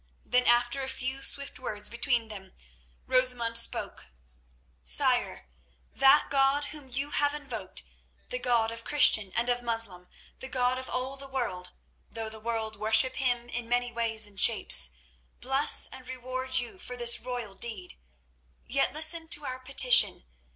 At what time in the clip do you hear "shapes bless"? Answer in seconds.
14.39-15.85